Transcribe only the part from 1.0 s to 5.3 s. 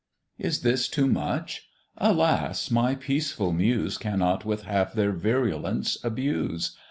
much? Alas! my peaceful Muse Cannot with half their